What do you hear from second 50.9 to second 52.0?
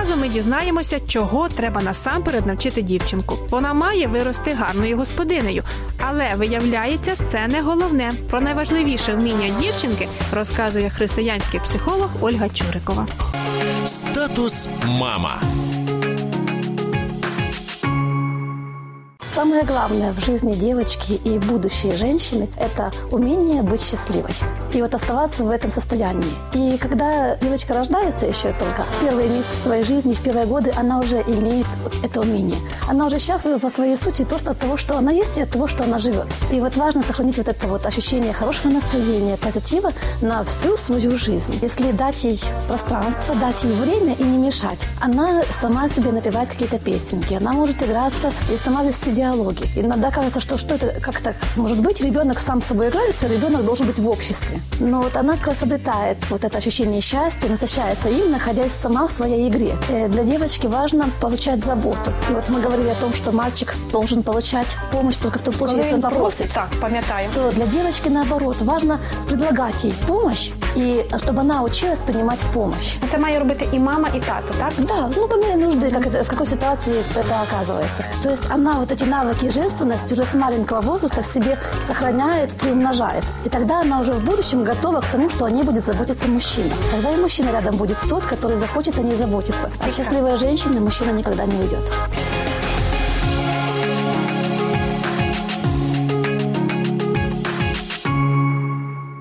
как так может